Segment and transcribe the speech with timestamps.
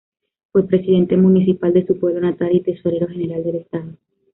[0.51, 3.93] Fue presidente municipal de su pueblo natal y tesorero general del Estado.